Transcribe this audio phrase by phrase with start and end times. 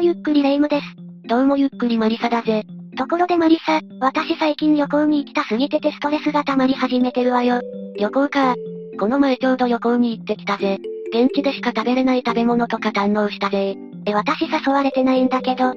[0.00, 0.86] もゆっくりレ夢ムです。
[1.28, 2.64] どうもゆっくりマリサだぜ。
[2.96, 7.60] ところでマリサ、私最近旅行に行きたすぎててストレスが溜まり始めてるわよ。
[7.98, 8.54] 旅行か。
[8.98, 10.78] この前ちょうど旅行に行ってきたぜ。
[11.12, 13.76] 現地でしか食べれない食べ物とか堪能したぜ。
[14.06, 15.64] え、私誘われてないんだけど。
[15.66, 15.74] あ、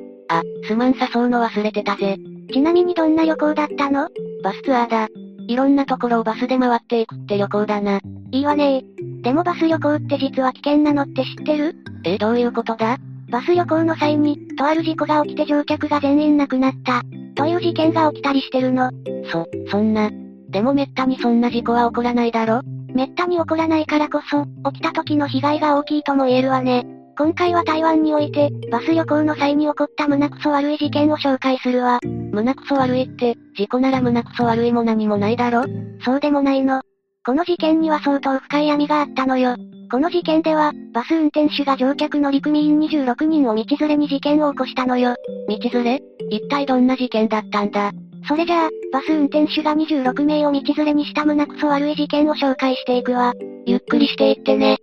[0.70, 2.16] すまん誘うの忘れてたぜ。
[2.54, 4.08] ちなみにどんな旅行だったの？
[4.42, 5.10] バスツアーだ。
[5.50, 8.00] いろんなところをバスで回っていくって旅行だな。
[8.32, 8.86] いいわね
[9.21, 11.76] でもバス旅行って実は危険なのって知ってる？
[12.05, 12.98] え、どういうことだ？
[13.34, 17.01] バス旅行の際に、とある事故が起きて乗客が全員亡くなった。
[17.33, 18.91] という事件が起きたりしてるの。
[19.32, 20.11] そ、そんな。
[20.50, 22.61] でもめったにそんな事故は起こらないだろ？
[22.93, 26.86] めったに起こらないからこそ、起きた時の被害が大きいとも言えるわね。
[27.18, 32.02] 今回は台湾において、バス旅行の際に起こった胸クソ悪い事件を紹介するわ。
[32.03, 35.63] 胸クソ悪いって、事故なら胸クソ悪いも何もないだろ？
[36.05, 36.83] そうでもないの。
[37.25, 39.55] この事件には相当深い闇があったのよ。
[39.89, 45.16] この事件では、バス運転手が乗客乗組員26人を道連れに事件を起こしたのよ。
[45.47, 46.02] 道連れ？
[46.30, 47.91] 一体どんな事件だったんだ？
[48.27, 53.33] それじゃあ、バス運転手が26名を道連れにした胸クソ悪い事件を紹介していくわ。
[53.65, 54.80] ゆっくりしていってね。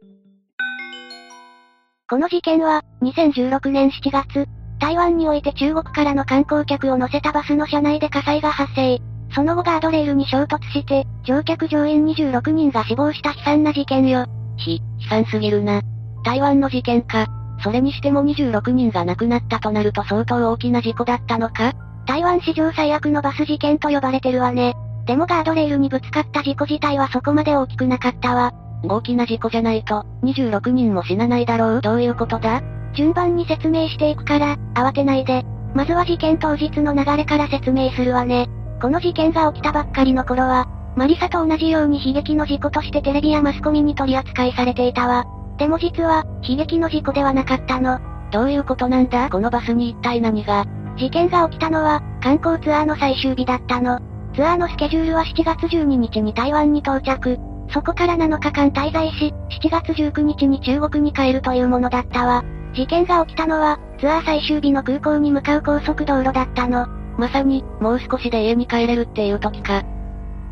[2.08, 4.46] この事件は、2016年7月、
[4.78, 8.98] 台湾において中国からの観光客を乗せたバスの車内で火災が発生。
[9.34, 14.26] その後ガードレールに衝突して、乗客乗員26人が死亡した悲惨な事件よ。
[14.56, 15.82] ひ、悲惨すぎるな。
[16.24, 17.26] 台湾の事件か。
[17.62, 21.72] それにしても26人が亡くなったとなると相当大きな事故だったのか
[22.06, 24.74] 台湾史上最悪のバス事件と呼ばれてるわね。
[25.06, 28.52] でもガードレールにぶつかった事故自体はそこまで大きくなかったわ。
[28.82, 32.62] 大きな事故じゃないと、26人も死なないだろうどういうことだ？
[32.94, 35.44] 順番に説明していくから、慌てないで。
[35.74, 38.48] まずは事件当日の流れから説明するわね。
[38.80, 45.24] この事件が起きたばっかりの頃は、マリサと同じように悲劇の事故としてテレビやマスコミに取り扱いされていたわ。
[45.58, 48.00] でも実は、悲劇の事故ではなかったの。
[48.32, 49.28] どういうことなんだ？
[49.28, 50.64] このバスに一体何が？
[50.96, 54.00] 事件が起きたのは、観光ツアーの最終日だったの。
[54.34, 57.38] ツアーのスケジュールは7月12日に台湾に到着。
[57.72, 62.44] そこから7日間滞在し、7月19日に中国に帰るというものだったわ。
[62.74, 66.99] 事件が起きたのは、ツアー最終日の空港に向かう高速道路だったの。
[67.20, 69.82] まさに、もう少しで家に帰れるっていう時か。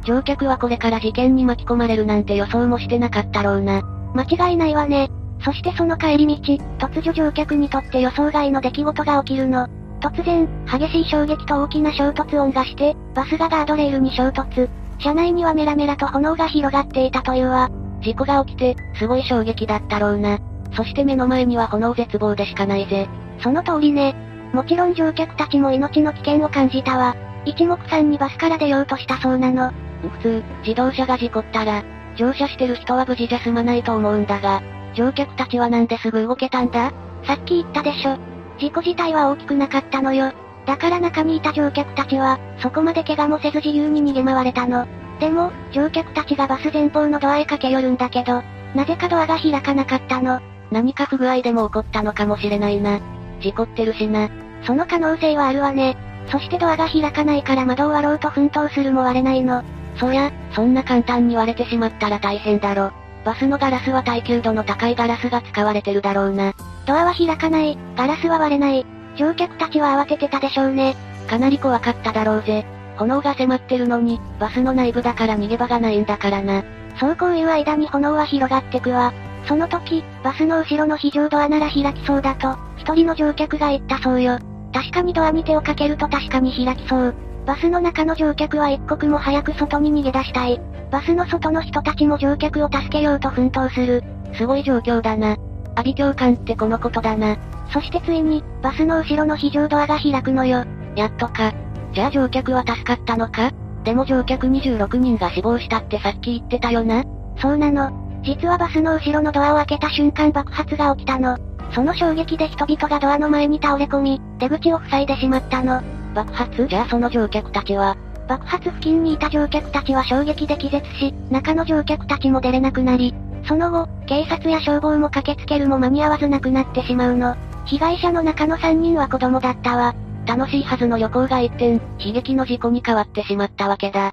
[0.04, 3.82] 乗客はこれから事件に巻き込まれるなんて予想もしてなかったろうな。
[4.14, 5.08] 間違いないわね。
[5.42, 9.66] そしてその帰り道、突如乗客にとって予想外の出来事が起きるの。
[10.00, 14.68] 突然、激しい衝撃と大きな衝突音がして、バスがガードレールに衝突。
[14.98, 17.70] 車内にはメラメラと炎が広がっていたというわ。
[18.02, 20.38] 事故が起きて、すごい衝撃だったろうな。
[20.76, 23.08] そして目の前には炎絶望でしかないぜ。
[23.42, 24.14] その通りね。
[24.53, 27.14] もちろん乗客たちも命の危険を感じたわ。
[27.44, 29.72] 一目散にバスから出ようとしたそうなの。
[30.03, 31.82] 普通、自動車が事故ったら、
[32.16, 34.62] 乗車してる人は無事じゃ済まないと思うんだが、
[34.94, 36.92] 乗客たちはなんですぐ動けたんだ？
[37.25, 38.16] さっき言ったでしょ。
[38.58, 40.32] 事故自体は大きくなかったのよ。
[40.66, 44.87] だから中にいた乗客たちは、そこまで怪我もせず自由に逃げ回れたの。
[45.20, 48.42] でも、乗客たちがバス前方のドアへ駆け寄るんだけど、
[48.75, 50.41] なぜかドアが開かなかったの。
[50.70, 53.00] 何か不具合でも起こったのかもしれないな。
[53.41, 54.28] 事故ってるしな。
[54.65, 55.97] その可能性はあるわね。
[56.31, 59.62] そしてドアが開かないから窓を割ろうと奮闘するも割れないの。
[59.97, 62.93] そりゃ、そんな簡単に割れてしまったら大変だろ。
[63.25, 66.53] バスのガラスは耐久度の高いガラスが使われてるだろうな。
[66.87, 68.87] ドアは開かない、ガラスは割れない。
[69.16, 70.94] 乗客たちは慌ててたでしょうね。
[71.28, 72.65] かなり怖かっただろうぜ。
[72.97, 76.62] 炎が迫ってるのに、バスの内部だから逃げ場がないんだからな。
[76.99, 79.12] そうこういう間に炎は広がってくわ。
[79.48, 84.38] その時、バスの後ろの非常ドアなら開きそうだと、一人の乗客が言ったそうよ。
[84.75, 87.14] 確かにドアに手をかけると確かに開きそう。
[87.47, 90.60] バスの中の乗客は一刻も早く外に逃げ出したい。
[90.91, 94.04] バスの外の人たちも乗客を助けようと奮闘する。
[94.34, 95.37] すごい状況だな。
[95.75, 97.38] 阿鼻教官ってこのことだな。
[97.72, 100.64] そしてついに、バスの後ろの非常ドアが開くのよ。
[100.94, 101.53] やっとか。
[101.94, 103.50] じゃあ乗客は助かったのか？
[103.84, 107.03] でも乗客26人が死亡したってさっき言ってたよな。
[107.41, 108.07] そうなの。
[108.28, 111.38] 実はバスの後ろのドアを開けた瞬間爆発が起きたの。
[111.72, 115.82] その衝撃で人々がドアの前に倒れ込み、出口を塞いでしまったの。
[116.14, 116.66] 爆発？
[116.66, 117.96] じゃあその乗客たちは、
[118.28, 123.14] 爆発付近にいた乗客たちは衝撃で気絶し、中の乗客たちも出れなくなり、
[123.46, 127.34] その後、警察や消防も駆けつけるも間に合わずなくなってしまうの。
[127.64, 129.94] 被害者の中の3人は子供だったわ。
[130.26, 134.12] 楽しいはずの旅行が一転、悲劇の事故に変わってしまったわけだ。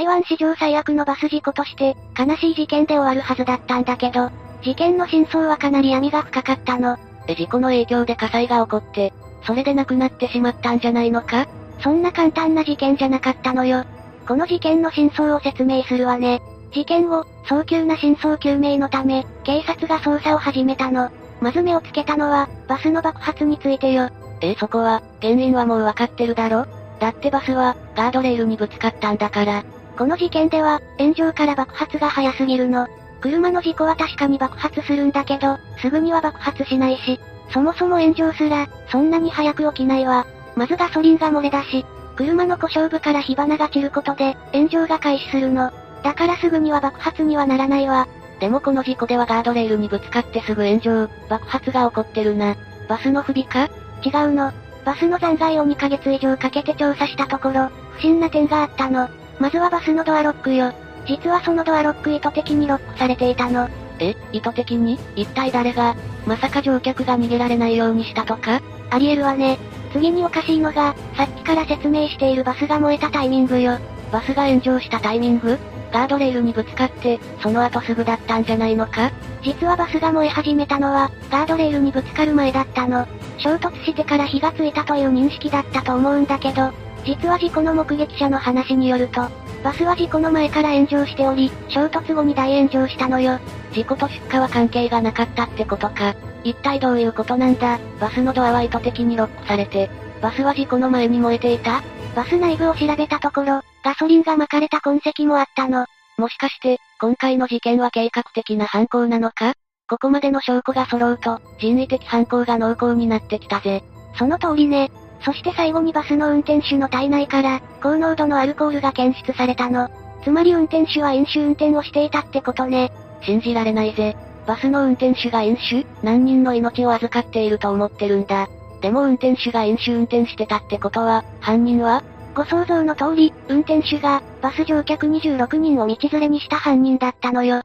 [0.00, 4.30] 台湾史上最悪のバス事故として、悲しい事件で終わるはずだったんだけど、
[4.62, 6.96] 事件の真相はかなり闇が深かったの。
[7.26, 9.12] え、事故の影響で火災が起こって、
[9.44, 11.46] それで亡くなってしまったんじゃないのか？
[11.82, 13.84] そんな簡単な事件じゃなかったのよ。
[14.26, 16.40] この事件の真相を説明するわね。
[16.72, 21.10] 事件後、早急な真相究明のため、警察が捜査を始めたの。
[21.42, 24.08] まず目をつけたのは、バスの爆発についてよ。
[24.40, 26.64] ええそこは、原因はもうわかってるだろ？
[27.00, 29.62] だってバスは、ガードレールにぶつかったんだから。
[30.00, 32.88] この事件では、炎上から爆発が早すぎるの。
[33.20, 37.20] 車の事故は確かに爆発するんだけど、すぐには爆発しないし、
[37.52, 40.24] そもそも炎上すら、そんなに早く起きないわ。
[40.56, 41.84] まずガソリンが漏れ出し、
[42.16, 45.70] 車の故障部から火花が散ることで、炎上が開始するの。
[46.02, 48.08] だからすぐには爆発にはならないわ。
[48.40, 52.56] でもこの事故ではガードレールにぶつかってすぐ炎上、爆発が起こってるな。
[52.88, 53.68] バスの不備か？
[54.02, 54.50] 違うの。
[54.82, 59.06] バスの残骸を2ヶ月以上かけて調査したところ、不審な点があったの。
[59.40, 60.72] まずはバスのドアロックよ。
[61.06, 63.68] 実はそのドアロック意図的にロックされていたの。
[63.98, 64.98] え、意図的に？
[65.16, 65.96] 一体誰が？
[66.26, 68.60] まさか乗客が逃げられないようにしたとか？
[68.90, 69.58] ありえるわね。
[69.92, 73.78] 次におかしいのが、さっきから説明しているバスが燃えたタイミングよ。
[74.12, 75.58] バスが炎上したタイミング？
[75.90, 79.10] ガードレールにぶつかって、その後すぐだったんじゃないのか？
[79.42, 83.06] 実はバスが燃え始めたのは、ガードレールにぶつかる前だったの。
[83.38, 86.70] 衝突してから火がついたという認識だったと思うんだけど、
[87.04, 89.28] 実は事故の目撃者の話によると、
[89.62, 93.38] バスは事故の前から炎上しており、衝突後に大炎上したのよ。
[93.72, 96.14] 事故と出火は関係がなかったってことか。
[96.44, 97.78] 一体どういうことなんだ？
[98.00, 99.90] バスのドアは意図的にロックされて、
[100.22, 101.82] バスは事故の前に燃えていた？
[102.14, 105.86] バス内部を調べたところ、ガソリンが撒かれた痕跡もあったの。
[106.16, 109.54] もしかして、今回の事件は計画的な犯行なのか？
[109.88, 113.82] ここまでの証拠が揃うと、人為的犯行が濃厚になってきたぜ。
[114.16, 114.90] その通りね。
[115.22, 119.88] そして最後にバスの運転手の体内から、高濃度のアルコールが検出されたの。
[120.24, 122.90] つまり運転手は飲酒運転をしていたってことね。
[123.22, 124.16] 信じられないぜ。
[124.46, 128.48] バスの運転手が飲酒何人の命を預かっていると思ってるんだ。
[128.80, 132.02] でも運転手が飲酒運転してたってことは、犯人は
[132.34, 137.62] ご想像の通り、運転手が、バス乗客26人を道連れにした犯人だったのよ。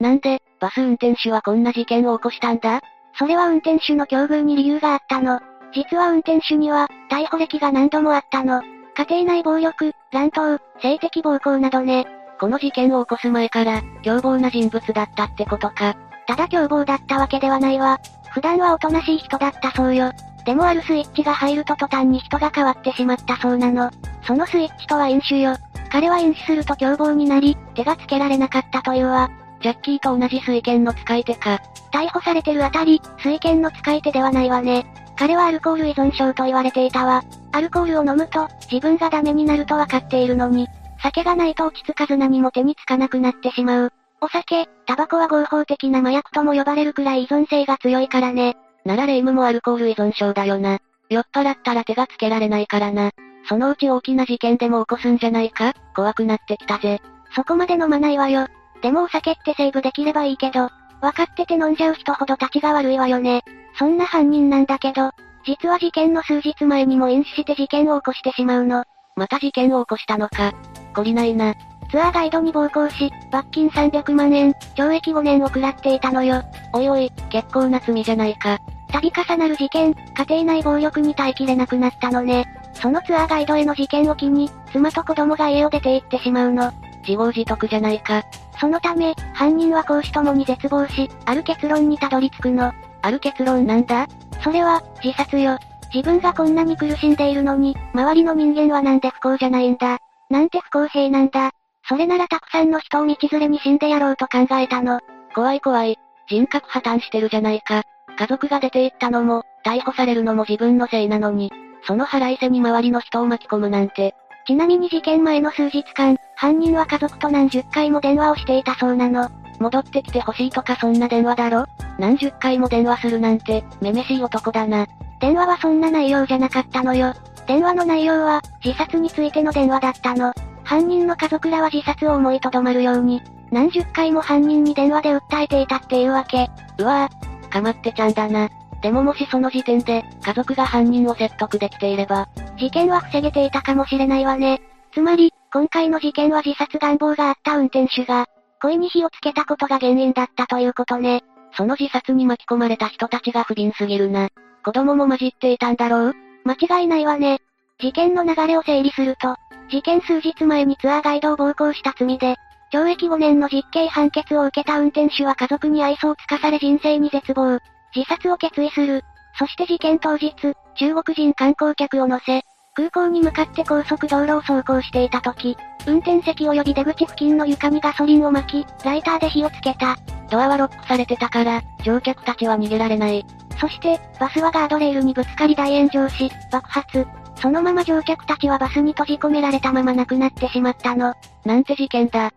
[0.00, 2.80] なんで、バス運転手はこんな事件を起こしたんだ？
[3.18, 5.40] それは運転手の境遇に理由があったの。
[5.74, 8.62] 実は運転手には、逮捕歴が何度もあったの。
[8.94, 12.06] 家庭内暴力、乱闘、性的暴行などね。
[12.38, 15.96] この事件を起こす前から、凶暴な人物だったってことか。
[16.26, 17.98] ただ凶暴だったわけではないわ。
[18.32, 20.12] 普段はおとなしい人だったそうよ。
[20.44, 23.90] でもあるスイッチが入ると途端に人が変わってしまったそうなの。
[24.26, 25.56] そのスイッチとは飲酒よ。
[25.90, 29.30] 彼は飲酒すると凶暴になり、手がつけられなかったというわ。
[29.62, 31.60] ジャッキーと同じ水剣の使い手か。
[31.92, 34.86] 逮捕されてるあたり、水剣の使い手ではないわね。
[35.22, 37.22] 彼はアルコール依存症と言われていたわ。
[37.52, 40.66] アルコールを飲むと、自分がダメになると分かっているのに、
[41.00, 43.92] 酒がないと落ち着かず何も手につかなくなってしまう。
[44.20, 48.56] お酒、タバコは合法的な麻薬とも呼ばれるくらい依存性が強いからね。
[48.84, 50.80] ならレイムもアルコール依存症だよな。
[51.08, 53.12] 酔っ払ったら手がつけられないからな。
[53.48, 55.72] そのうち大きな事件でも起こすんじゃないか？
[55.94, 57.00] 怖くなってきたぜ。
[57.36, 58.48] そこまで飲まないわよ。
[58.82, 60.68] でもお酒ってセーブできればいいけど、
[61.00, 63.44] 分かってて飲んじゃう人ほど立ちが悪いわよね。
[63.78, 65.10] そんな犯人なんだけど、
[65.44, 68.84] 実は事件の数日前にも飲酒して事件を起こしてしまうの。
[69.16, 70.52] また事件を起こしたのか。
[70.94, 71.54] 懲りないな。
[71.90, 76.42] ツアーガイドに暴行し、罰金300万円、懲役5年を食らっていたのよ。
[76.72, 78.58] おいおい、結構な罪じゃないか。
[78.92, 82.46] 度重なる事件、家庭内暴力に耐えきれなくなったのね。
[82.74, 86.72] そのツアーガイドへの事件を機に、妻と子供が家を出て行ってしまうの。
[87.06, 88.22] 自業自得じゃないか。
[88.58, 92.72] そのため、犯人は公私ともに絶望し、ある結論にたどり着くの。
[93.02, 94.06] ある結論なんだ？
[94.42, 95.58] それは、自殺よ。
[95.94, 99.98] 自分がこんなに苦しんでいるのに、周りの人間はなんで不幸じゃないんだ？
[100.30, 101.50] なんて不公平なんだ？
[101.88, 105.00] それならたくさんの人を道連れに死んでやろうと考えたの。
[105.34, 105.98] 怖い怖い。
[106.28, 107.82] 人格破綻してるじゃないか。
[108.16, 111.50] 家族が出て行ったのも、逮捕されるのも自分のせいなのに、
[111.84, 114.14] その腹いせに周りの人を巻き込むなんて。
[114.46, 119.28] ちなみに事件前の数日間、犯人は家族と何十回も電話をしていたそうなの。
[119.62, 121.64] 戻ってきてほしいとかそんな電話だろ？
[121.98, 124.86] 何十回も電話するなんて、めめしい男だな。
[125.20, 127.14] 電話はそんな内容じゃなかったのよ。
[127.46, 130.32] 電話の内容は、自殺についての電話だったの。
[130.64, 136.48] 犯人の家族らは自殺を思いとどまるように、何十回も犯人に電話で訴えていたっていうわけ。
[136.78, 138.48] うわぁ、かまってちゃんだな。
[138.80, 142.28] でももしその時点で、家族が犯人を説得できていれば、
[142.58, 144.60] 事件は防げていたかもしれないわね。
[144.92, 148.26] つまり、今回の事件は自殺願望があった運転手が、
[148.62, 151.24] 恋に火をつけたことが原因だったということね。
[151.56, 154.28] その自殺に巻き込まれた人たちが不憫すぎるな。
[154.64, 156.14] 子供も混じっていたんだろう
[156.44, 157.40] 間違いないわね。
[157.80, 159.34] 事件の流れを整理すると、
[159.68, 162.36] 事件数日前にツアーガイドを暴行した罪で、
[162.72, 167.58] 懲役5年の実刑判決を受けた運転手は家族に愛想をつかされ人生に絶望。
[167.94, 169.02] 自殺を決意する。
[169.38, 170.32] そして事件当日、
[170.76, 172.42] 中国人観光客を乗せ、
[172.74, 179.96] 空港に向かって高速道路を走行していた時、運転席及び出口付近の床にガソリンを巻き、ライターで火をつけた。
[180.30, 183.26] ドアはロックされてたから、乗客たちは逃げられない。
[183.60, 187.06] そして、バスはガードレールにぶつかり大炎上し、爆発。
[187.36, 191.14] そのまま乗客たちはバスに閉じ込められたまま亡くなってしまったの。
[191.44, 192.32] なんて事件だ。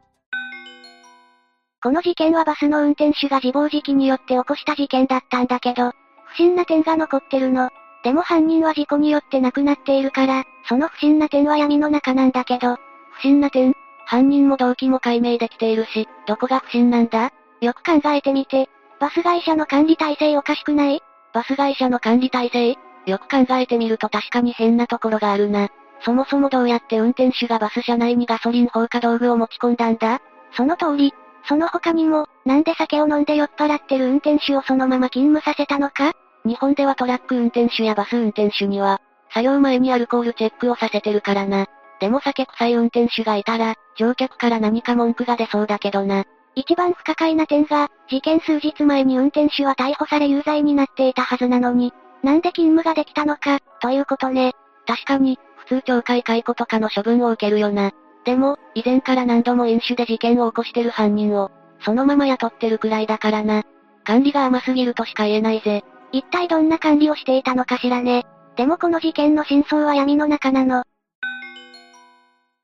[1.82, 5.92] この事件はバスの運転手が自暴自棄によって起こした事件だったんだけど、
[6.26, 7.70] 不審な点が残ってるの。
[8.06, 12.78] でも犯人は事故によって亡くなっているから、その不審な点は闇の中なんだけど、
[13.14, 13.74] 不審な点
[14.06, 17.32] 犯人も動機も解明できているし、どこが不審なんだ？
[17.62, 18.70] よく考えてみて。
[19.00, 21.02] バス会社の管理体制おかしくない？
[21.34, 22.78] バス会社の管理体制？
[23.08, 25.70] よく考えてみると確かに変なところがあるな。
[26.02, 30.22] そもそもどうやって運転手がバス車内にガソリン放火道具を持ち込んだんだ？
[30.56, 31.12] その通り。
[31.48, 36.14] その他にも、なんで酒を飲んで酔っ払ってる運転手をそのまま勤務させたのか？
[36.46, 39.02] 日本ではトラック運転手やバス運転手には、
[39.34, 41.66] 作業前にアルコールチェックをさせてるからな。
[42.00, 46.26] でも酒臭い運転手がいたら、乗客から何か文句が出そうだけどな。
[46.54, 54.54] 一番不可解な点が、事件数日前に運転手は逮捕され有罪になっていたはずなのに、なんで勤務ができたのか、ということね。
[54.88, 57.92] 確かに、普通懲戒解雇とかの処分を受けるよな。
[58.24, 63.64] でも、以前から何度も飲酒で事件を起こしてる犯人を、そのまま雇ってるくらいだからな。
[64.04, 65.84] 管理が甘すぎるとしか言えないぜ。
[66.16, 68.26] 一体どんな管理をしていたのかしらね。
[68.56, 70.84] でもこの事件の真相は闇の中なの。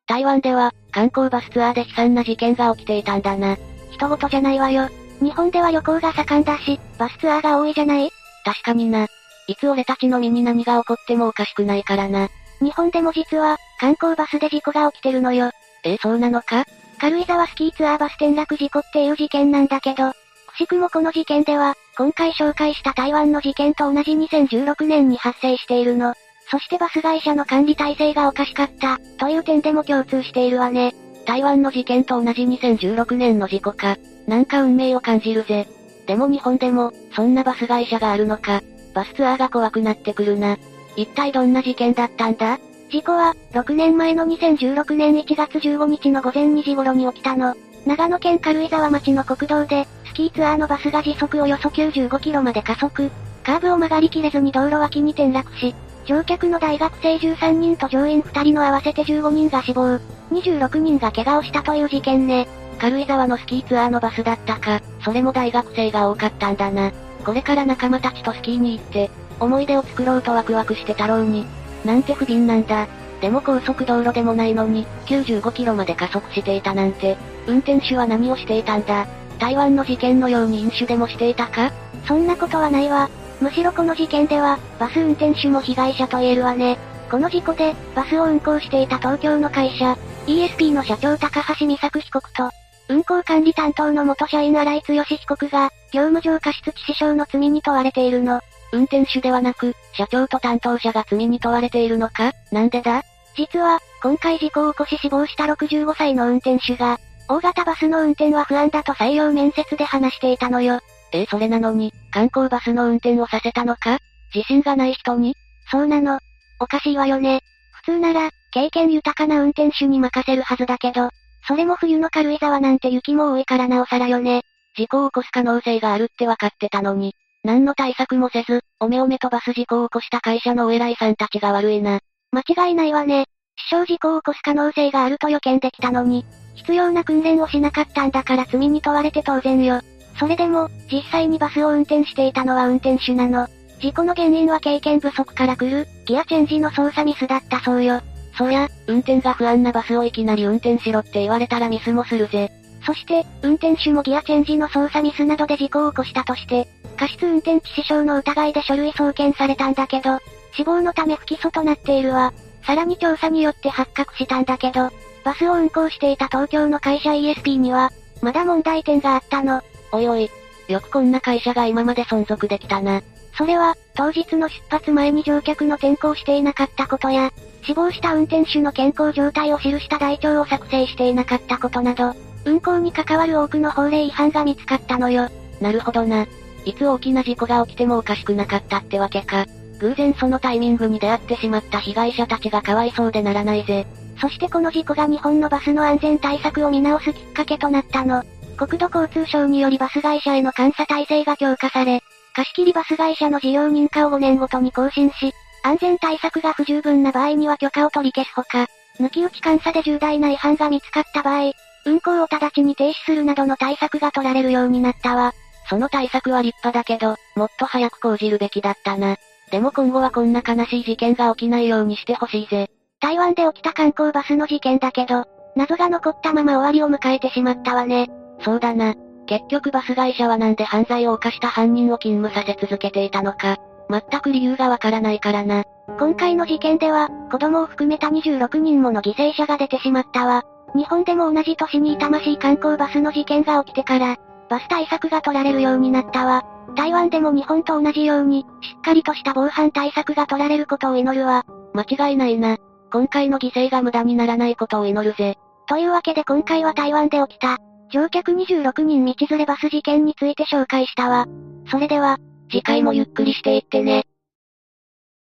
[0.08, 3.58] 台湾では、観光バスツアーで悲惨な事件が起きていたんだな。
[3.92, 4.88] 人事じゃないわよ。
[5.20, 8.10] 日本では旅行が盛んだし、バスツアーが多いじゃない？
[8.46, 9.08] 確かにな。
[9.48, 12.30] いつ俺たちの身に何が起こってもおかしくないからな。
[12.62, 15.52] 日本でも実は、観光バスで事故が起きてるのよ。
[15.84, 16.64] えそうなのか？
[17.02, 26.14] 軽井沢スキーツアーバス転落事故っていう事件なんだけど、くしくもこの事件では、今回紹介した台湾の事件と同じ2016年に発生しているの。
[26.50, 30.94] そしてバス会社の管理体制がおかしかった、という点でも共通しているわね。
[31.26, 33.98] 台湾の事件と同じ2016年の事故か。
[34.28, 35.68] なんか運命を感じるぜ。
[36.08, 38.62] でも日本でも、そんなバス会社があるのか。
[38.94, 40.58] バスツアーが怖くなってくるな。
[40.96, 42.60] 一体どんな事件だったんだ？
[42.90, 47.56] 事故は、6年前の2016年1月15日の午前2時頃に起きたの。
[47.86, 53.10] 長野県軽井沢町の国道で、スキーツアーのバスが時速およそ95キロまで加速。
[53.46, 55.74] カーブを曲がりきれずに道路脇に転落し、
[56.06, 60.00] 乗客の大学生13人と乗員2人の合わせて15人が死亡、
[60.32, 62.46] 26人が怪我をしたという事件ね。
[62.78, 66.92] 軽井沢のスキーツアーのバスだったか、それも大学生が多かったんだな。
[67.24, 71.46] これから仲間たちとスキーに行って、思い出を作ろうとワクワクしてたろうに。
[71.86, 72.90] なんて不憫なんだ。
[73.22, 77.16] でも高速道路でもないのに、95キロまで加速していたなんて、
[77.48, 79.08] 運転手は何をしていたんだ
[79.42, 81.72] 台湾の事件のように飲酒でもしていたか？
[82.08, 83.10] そんなことはないわ。
[83.42, 86.78] むしろこの事件では、バス運転手も被害者と言えるわね。
[87.10, 92.52] この事故で、バスを運行していた東京の会社、ESP の社長高橋美作被告と、
[92.88, 98.42] 運行管理担当の元社員荒井剛被告が、業務上過失致死傷の罪に問われているの。
[98.72, 102.34] 運転手ではなく、社長と担当者が罪に問われているのか？
[102.52, 103.04] なんでだ？
[103.36, 110.80] 実は、今回事故を起こし死亡した65歳の運転手が、大型バスの運転は不安だと採用面接で話していたのよ。
[111.14, 114.00] ええそれなのに、観光バスの運転をさせたのか？
[114.34, 115.36] 自信がない人に？
[115.70, 116.20] そうなの。
[116.60, 117.42] おかしいわよね。
[117.72, 121.10] 普通なら、経験豊かな運転手に任せるはずだけど、
[121.48, 124.44] それも冬の軽井沢なんて雪も多いからなおさらよね。
[124.78, 132.00] 事故を起こす可能性があるって分かってたのに、何の対策もせず、おめおめ飛ばす事故を起こした会社のお偉いさんたちが悪いな。
[132.32, 133.26] 間違いないわね。
[133.70, 136.26] 死傷事故を起こす可能性があると予見できたのに、
[136.62, 139.82] 必要な訓練をしなかったんだから罪に問われて当然よ。
[140.20, 143.48] それでも、実際にバスを運転していたのは運転手なの。
[143.80, 148.02] 事故の原因は経験不足から来る、ギアチェンジの操作ミスだったそうよ。
[148.38, 152.52] そりゃ、運転が不安なバスをいきなり運転しろって言われたらミスもするぜ。
[152.86, 160.20] そして、運転手もギアチェンジの操作ミスなどで事故を起こしたとして、過失運転致死傷の疑いで書類送検されたんだけど、
[160.54, 162.34] 死亡のため不起訴となっているわ。
[162.66, 164.92] さらに調査によって発覚したんだけど、
[165.24, 169.62] バスを運行していた東京の会社 ESP には、まだ問題点があったの。
[169.92, 170.30] おいおい。
[170.68, 173.02] よくこんな会社が今まで存続できたな。
[173.38, 177.32] それは、当日の出発前に乗客の転校していなかったことや、
[177.64, 182.14] 死亡した運転手の健康状態を記した台帳を作成していなかったことなど、
[182.46, 185.30] 運行に関わる多くの法令違反が見つかったのよ。
[185.60, 186.26] なるほどな。
[186.66, 189.46] いつ大きな事故が起きてもおかしくなかったってわけか。
[189.80, 193.88] 偶然そのタイミングに出会ってしまった被害者たちがかわいそうでならないぜ。
[194.22, 198.24] そしてこの事故が日本のバスの安全対策を見直すきっかけとなったの。
[198.56, 202.04] 国土交通省によりバス会社への監査体制が強化され、
[202.36, 208.68] 貸切バス会社の事業認可を5年ごとに更新し、安全対策が不十分な場合には許可を取り消すほか、
[209.00, 211.52] 抜き打ち監査で重大な違反が見つかった場合、
[211.86, 215.34] 運行を直ちに停止するなどの対策が取られるようになったわ。
[215.68, 219.18] その対策は立派だけど、もっと早く講じるべきだったな。
[219.52, 222.70] でも今後はこんな悲しい事件が起きないようにしてほしいぜ。
[223.02, 228.08] 台湾で起きた観光バスの事件だけど、謎が残ったまま終わりを迎えてしまったわね。
[228.40, 228.94] そうだな。
[229.26, 233.58] 結局バス会社はなんで犯罪を犯した犯人を勤務させ続けていたのか。
[233.90, 235.64] 全く理由がわからないからな。
[236.00, 240.44] 今回の事件では、子供を含めた26人もの犠牲者が出てしまったわ。
[240.76, 244.18] 日本でも同じ年に痛ましい観光バスの事件が起きてから、
[244.50, 246.44] バス対策が取られるようになったわ。
[246.76, 251.46] 台湾でも日本と同じように、しっかりとした防犯対策が取られることを祈るわ。
[251.74, 252.58] 間違いないな。
[252.92, 255.38] 今回の犠牲が無駄にならないことを祈るぜ。
[255.68, 257.58] というわけで今回は台湾で起きた、
[257.94, 261.26] 乗客26人道連れバス事件について紹介したわ。
[261.70, 262.18] それでは、
[262.50, 264.06] 次回もゆっくりしていってね。